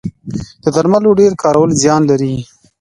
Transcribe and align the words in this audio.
د 0.63 0.65
درملو 0.75 1.11
ډیر 1.19 1.31
کارول 1.43 1.71
زیان 1.81 2.01
لري 2.09 2.33